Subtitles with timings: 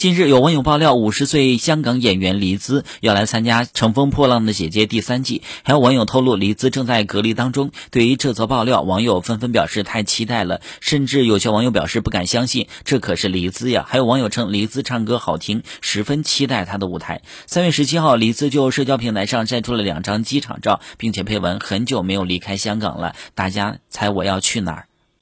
[0.00, 5.42] 近日有网友爆料五十岁香港演员黎姿要来参加乘风破浪的姐姐第三季。
[5.62, 7.70] 还有网友透露黎姿正在隔离当中。
[7.90, 10.62] 对于这则爆料网友纷纷表示太期待了。
[10.80, 13.84] 甚至有些网友表示不敢相信这可是黎姿呀。
[13.86, 17.20] 还有网友称黎姿唱歌好听十分期待她的舞台。
[17.46, 23.14] 三月十七号黎姿就社交平台上晒出了两张机场照并且配文很久没有离开香港了。
[23.34, 24.89] 大家猜我要去哪儿？